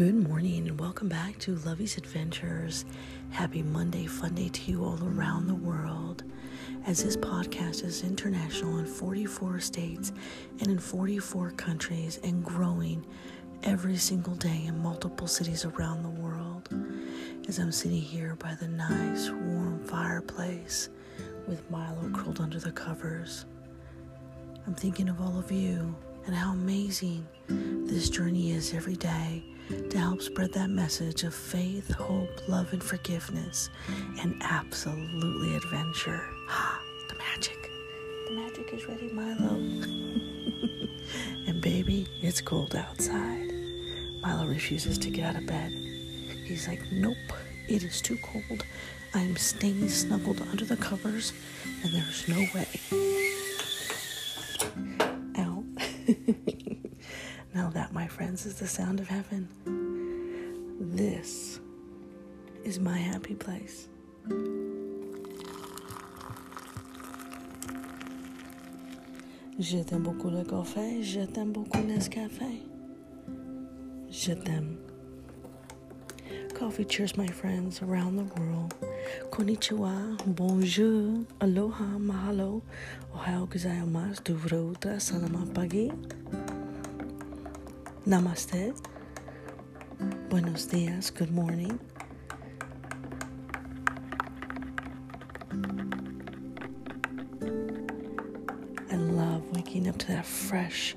[0.00, 2.86] Good morning and welcome back to Lovey's Adventures.
[3.28, 6.24] Happy Monday, fun day to you all around the world.
[6.86, 10.14] As this podcast is international in 44 states
[10.60, 13.04] and in 44 countries and growing
[13.62, 16.70] every single day in multiple cities around the world.
[17.46, 20.88] As I'm sitting here by the nice warm fireplace
[21.46, 23.44] with Milo curled under the covers,
[24.66, 25.94] I'm thinking of all of you
[26.24, 31.90] and how amazing this journey is every day to help spread that message of faith,
[31.92, 33.70] hope, love, and forgiveness,
[34.20, 36.22] and absolutely adventure.
[36.48, 36.80] Ha!
[37.08, 37.70] The magic.
[38.28, 39.54] The magic is ready, Milo.
[41.46, 43.52] and baby, it's cold outside.
[44.22, 45.72] Milo refuses to get out of bed.
[46.44, 47.16] He's like, nope,
[47.68, 48.64] it is too cold.
[49.14, 51.32] I am staying snuggled under the covers,
[51.82, 53.29] and there's no way.
[58.30, 59.48] Friends, is the sound of heaven.
[60.78, 61.58] This
[62.64, 63.88] is my happy place.
[69.58, 72.62] Je t'aime beaucoup le café, je t'aime beaucoup Nescafé.
[74.10, 74.76] Je t'aime.
[76.54, 78.74] Coffee cheers, my friends around the world.
[79.30, 82.62] Konnichiwa, bonjour, aloha, mahalo,
[83.12, 85.90] ohayou gozaimasu, duvrouta, salamat pagi.
[88.06, 88.74] Namaste.
[90.30, 91.78] Buenos dias, good morning.
[98.90, 100.96] I love waking up to that fresh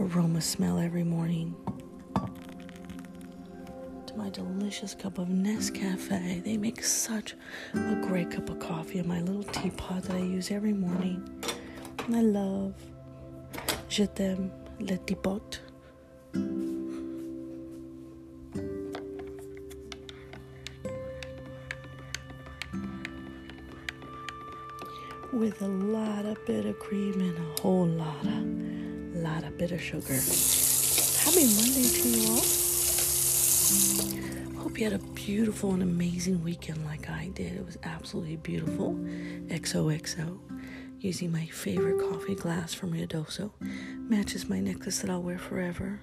[0.00, 1.54] aroma smell every morning.
[4.06, 6.42] To my delicious cup of Nescafe.
[6.42, 7.36] They make such
[7.74, 11.22] a great cup of coffee in my little teapot that I use every morning.
[12.06, 12.74] And I love
[13.88, 15.60] Je t'aime le teapot.
[25.32, 28.44] With a lot of bitter cream and a whole lot of
[29.16, 30.14] lot of bitter sugar.
[31.24, 32.42] Happy Monday to you all.
[34.62, 37.54] Hope you had a beautiful and amazing weekend like I did.
[37.54, 38.94] It was absolutely beautiful.
[39.48, 40.38] XOXO.
[41.00, 43.52] Using my favorite coffee glass from Riodoso.
[44.08, 46.00] Matches my necklace that I'll wear forever.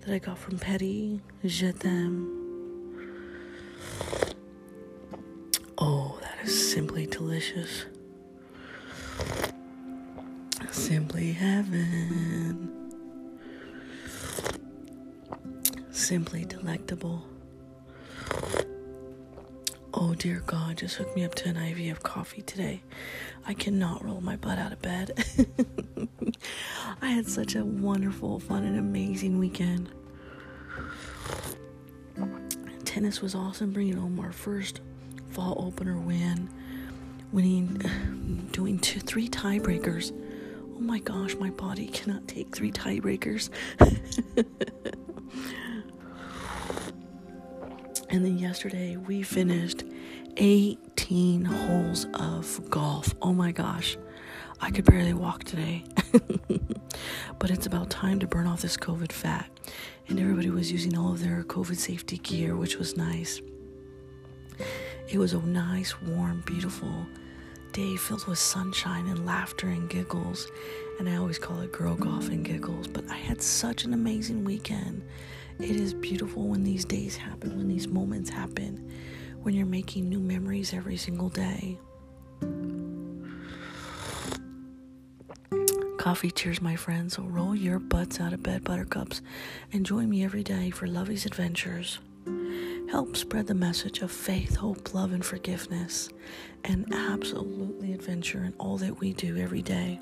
[0.00, 1.20] That I got from Petty.
[1.44, 2.40] Je t'aime.
[5.76, 7.84] Oh, that is simply delicious.
[10.84, 12.70] Simply heaven.
[15.90, 17.24] Simply delectable.
[19.94, 22.82] Oh dear God, just hook me up to an IV of coffee today.
[23.46, 25.24] I cannot roll my butt out of bed.
[27.00, 29.88] I had such a wonderful, fun, and amazing weekend.
[32.84, 34.82] Tennis was awesome, bringing home our first
[35.30, 36.50] fall opener win,
[37.32, 40.12] winning, doing two, three tiebreakers
[40.74, 43.50] oh my gosh, my body cannot take three tiebreakers.
[48.08, 49.84] and then yesterday we finished
[50.36, 53.14] 18 holes of golf.
[53.22, 53.96] Oh my gosh,
[54.60, 55.84] I could barely walk today.
[57.38, 59.48] but it's about time to burn off this COVID fat.
[60.08, 63.40] And everybody was using all of their COVID safety gear, which was nice.
[65.08, 67.06] It was a nice, warm, beautiful
[67.74, 70.50] day filled with sunshine and laughter and giggles.
[70.98, 72.86] And I always call it girl golf and giggles.
[72.86, 75.02] But I had such an amazing weekend.
[75.58, 78.90] It is beautiful when these days happen, when these moments happen,
[79.42, 81.78] when you're making new memories every single day.
[85.98, 87.16] Coffee cheers, my friends.
[87.16, 89.20] So roll your butts out of bed, buttercups,
[89.72, 91.98] and join me every day for Lovey's adventures
[92.94, 96.10] help spread the message of faith, hope, love, and forgiveness,
[96.62, 99.98] and absolutely adventure in all that we do every day.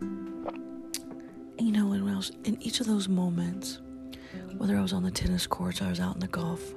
[0.00, 3.78] And you know, when I was in each of those moments,
[4.56, 6.74] whether I was on the tennis courts, I was out in the golf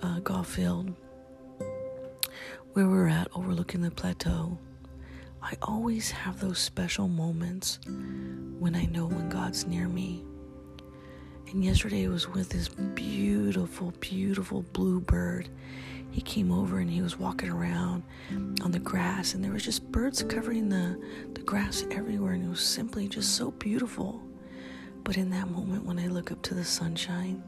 [0.00, 0.94] uh, golf field,
[2.72, 4.56] where we're at overlooking the plateau.
[5.42, 7.78] I always have those special moments
[8.58, 10.24] when I know when God's near me
[11.52, 15.50] and yesterday was with this beautiful, beautiful blue bird.
[16.10, 18.04] He came over and he was walking around
[18.62, 20.98] on the grass, and there was just birds covering the,
[21.34, 24.22] the grass everywhere, and it was simply just so beautiful.
[25.04, 27.42] But in that moment, when I look up to the sunshine,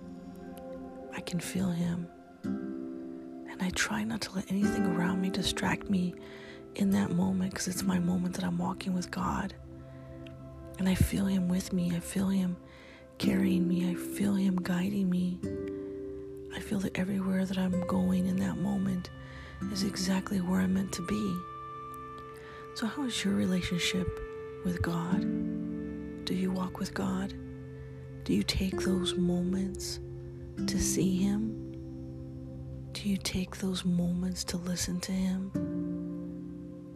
[1.16, 2.06] I can feel him.
[2.42, 6.14] And I try not to let anything around me distract me
[6.74, 9.54] in that moment because it's my moment that I'm walking with God.
[10.78, 11.94] And I feel him with me.
[11.94, 12.56] I feel him
[13.18, 13.90] carrying me.
[13.90, 15.38] I feel Him guiding me.
[16.54, 19.10] I feel that everywhere that I'm going in that moment
[19.72, 21.36] is exactly where I'm meant to be.
[22.74, 24.08] So, how is your relationship
[24.64, 25.20] with God?
[26.24, 27.34] Do you walk with God?
[28.24, 30.00] Do you take those moments
[30.66, 31.60] to see Him?
[32.92, 35.50] Do you take those moments to listen to Him?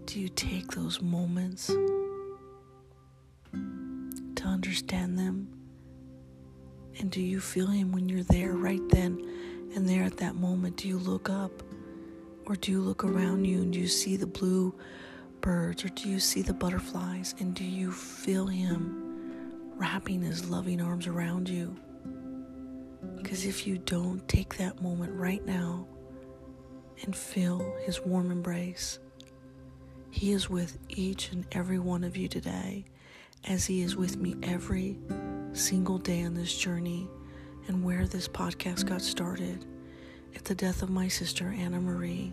[0.07, 1.67] Do you take those moments
[4.37, 5.58] to understand them?
[6.99, 9.25] And do you feel Him when you're there right then
[9.75, 10.77] and there at that moment?
[10.77, 11.63] Do you look up
[12.47, 14.75] or do you look around you and do you see the blue
[15.41, 20.81] birds or do you see the butterflies and do you feel Him wrapping His loving
[20.81, 21.77] arms around you?
[23.17, 25.87] Because if you don't take that moment right now
[27.05, 28.99] and feel His warm embrace,
[30.11, 32.87] He is with each and every one of you today,
[33.45, 34.99] as He is with me every
[35.59, 37.09] single day on this journey
[37.67, 39.67] and where this podcast got started
[40.37, 42.33] at the death of my sister Anna Marie,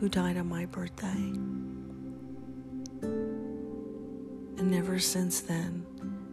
[0.00, 1.30] who died on my birthday.
[4.58, 5.86] And ever since then,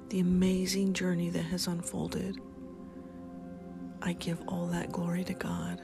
[0.10, 2.40] the amazing journey that has unfolded,
[4.02, 5.80] I give all that glory to God.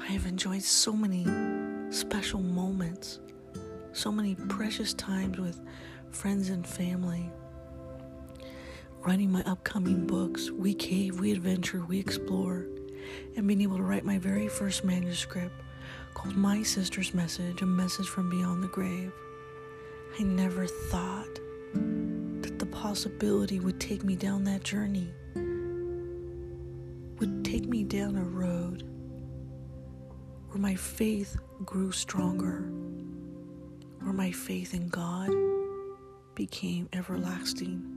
[0.00, 1.24] I have enjoyed so many
[1.92, 3.20] special moments,
[3.92, 5.60] so many precious times with
[6.10, 7.30] friends and family.
[9.04, 12.64] Writing my upcoming books, We Cave, We Adventure, We Explore,
[13.36, 15.60] and being able to write my very first manuscript
[16.14, 19.12] called My Sister's Message A Message from Beyond the Grave.
[20.18, 21.38] I never thought
[21.74, 25.12] that the possibility would take me down that journey,
[27.18, 28.84] would take me down a road
[30.48, 31.36] where my faith
[31.66, 32.70] grew stronger,
[34.00, 35.28] where my faith in God
[36.34, 37.93] became everlasting.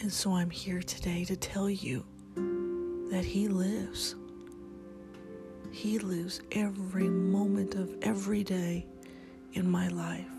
[0.00, 2.04] And so I'm here today to tell you
[3.10, 4.14] that He lives.
[5.72, 8.86] He lives every moment of every day
[9.54, 10.30] in my life.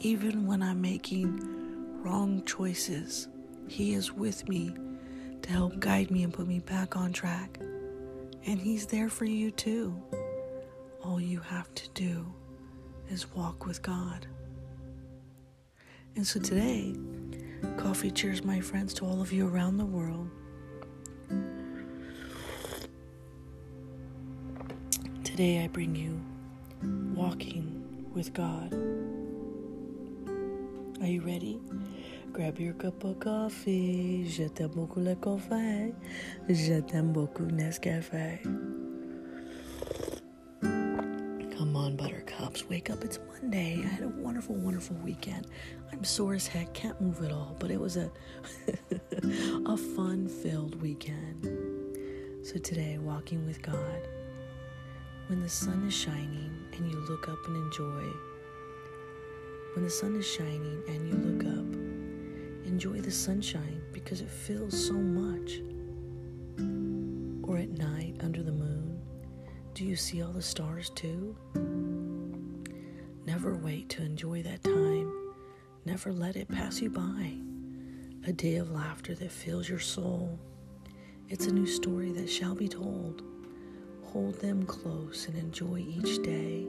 [0.00, 3.28] Even when I'm making wrong choices,
[3.68, 4.74] He is with me
[5.42, 7.58] to help guide me and put me back on track.
[8.44, 9.94] And He's there for you too.
[11.04, 12.26] All you have to do
[13.08, 14.26] is walk with God.
[16.16, 16.96] And so today,
[17.76, 20.28] coffee cheers, my friends, to all of you around the world.
[25.24, 26.20] Today, I bring you
[27.14, 27.84] walking
[28.14, 28.72] with God.
[31.00, 31.60] Are you ready?
[32.32, 34.26] Grab your cup of coffee.
[34.28, 35.94] Je t'aime beaucoup le café.
[36.48, 38.40] Je t'aime beaucoup Nescafe.
[42.48, 42.68] Buttercups.
[42.68, 43.04] Wake up.
[43.04, 43.82] It's Monday.
[43.84, 45.46] I had a wonderful, wonderful weekend.
[45.92, 46.72] I'm sore as heck.
[46.72, 47.56] Can't move at all.
[47.58, 48.10] But it was a,
[49.66, 51.44] a fun filled weekend.
[52.42, 54.08] So today, walking with God.
[55.28, 58.12] When the sun is shining and you look up and enjoy.
[59.74, 64.86] When the sun is shining and you look up, enjoy the sunshine because it fills
[64.86, 65.60] so much.
[67.46, 69.00] Or at night under the moon,
[69.74, 71.36] do you see all the stars too?
[73.48, 75.10] Never wait to enjoy that time.
[75.86, 77.32] Never let it pass you by.
[78.26, 80.38] A day of laughter that fills your soul.
[81.30, 83.22] It's a new story that shall be told.
[84.04, 86.66] Hold them close and enjoy each day.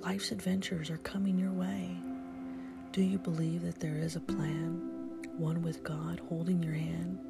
[0.00, 1.96] Life's adventures are coming your way.
[2.90, 4.80] Do you believe that there is a plan,
[5.38, 7.20] one with God holding your hand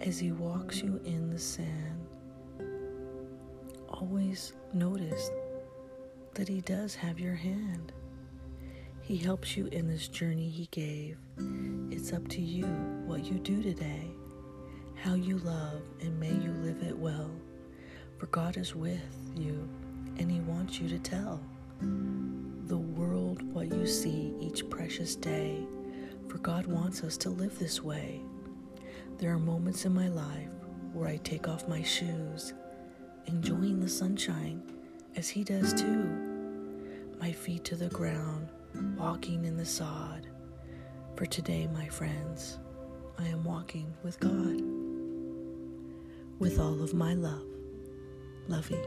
[0.00, 2.06] as He walks you in the sand?
[3.88, 5.30] Always notice
[6.34, 7.92] that He does have your hand.
[9.02, 11.18] He helps you in this journey He gave.
[11.90, 12.66] It's up to you
[13.06, 14.10] what you do today,
[14.94, 17.30] how you love, and may you live it well.
[18.18, 19.00] For God is with
[19.36, 19.68] you,
[20.18, 21.40] and He wants you to tell
[21.80, 25.66] the world what you see each precious day.
[26.28, 28.20] For God wants us to live this way.
[29.18, 30.48] There are moments in my life
[30.92, 32.54] where I take off my shoes,
[33.26, 34.62] enjoying the sunshine
[35.16, 36.04] as He does too.
[37.20, 38.48] My feet to the ground,
[38.96, 40.26] walking in the sod.
[41.16, 42.58] For today, my friends,
[43.18, 44.60] I am walking with God.
[46.38, 47.46] With all of my love.
[48.48, 48.80] Lovey.